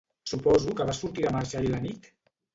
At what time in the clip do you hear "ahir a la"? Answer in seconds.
1.61-1.85